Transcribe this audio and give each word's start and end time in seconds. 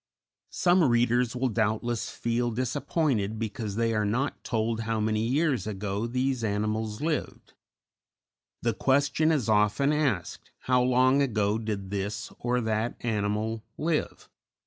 __Some 0.51 0.89
readers 0.89 1.35
will 1.35 1.49
doubtless 1.49 2.09
feel 2.09 2.49
disappointed 2.49 3.37
because 3.37 3.75
they 3.75 3.93
are 3.93 4.03
not 4.03 4.43
told 4.43 4.79
how 4.79 4.99
many 4.99 5.21
years 5.27 5.67
ago 5.67 6.07
these 6.07 6.43
animals 6.43 7.01
lived. 7.01 7.53
The 8.63 8.73
question 8.73 9.31
is 9.31 9.47
often 9.47 9.93
asked 9.93 10.49
How 10.61 10.81
long 10.81 11.21
ago 11.21 11.59
did 11.59 11.91
this 11.91 12.31
or 12.39 12.61
that 12.61 12.97
animal 13.01 13.63
live? 13.77 14.27